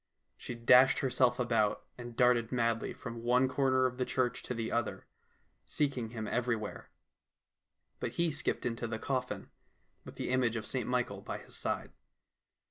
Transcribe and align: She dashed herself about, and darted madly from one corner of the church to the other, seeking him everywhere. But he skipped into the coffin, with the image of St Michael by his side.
She 0.35 0.55
dashed 0.55 0.97
herself 0.97 1.37
about, 1.39 1.85
and 1.95 2.15
darted 2.15 2.51
madly 2.51 2.91
from 2.91 3.21
one 3.21 3.47
corner 3.47 3.85
of 3.85 3.97
the 3.97 4.03
church 4.05 4.41
to 4.41 4.55
the 4.55 4.71
other, 4.71 5.05
seeking 5.63 6.09
him 6.09 6.27
everywhere. 6.27 6.89
But 7.99 8.13
he 8.13 8.31
skipped 8.31 8.65
into 8.65 8.87
the 8.87 8.97
coffin, 8.97 9.51
with 10.03 10.15
the 10.15 10.31
image 10.31 10.55
of 10.55 10.65
St 10.65 10.89
Michael 10.89 11.21
by 11.21 11.37
his 11.37 11.55
side. 11.55 11.91